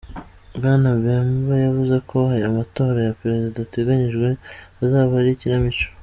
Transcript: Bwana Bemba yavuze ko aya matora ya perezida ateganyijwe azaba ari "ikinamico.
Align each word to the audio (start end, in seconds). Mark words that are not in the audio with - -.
Bwana 0.55 0.89
Bemba 1.03 1.53
yavuze 1.65 1.95
ko 2.09 2.17
aya 2.35 2.47
matora 2.57 2.97
ya 3.07 3.13
perezida 3.21 3.57
ateganyijwe 3.61 4.27
azaba 4.83 5.13
ari 5.21 5.29
"ikinamico. 5.35 5.87